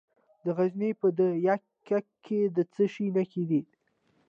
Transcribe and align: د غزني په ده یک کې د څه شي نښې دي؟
د 0.43 0.45
غزني 0.57 0.91
په 1.01 1.07
ده 1.17 1.27
یک 1.47 1.63
کې 2.25 2.39
د 2.55 2.57
څه 2.73 2.83
شي 2.93 3.07
نښې 3.15 3.43
دي؟ 3.49 3.61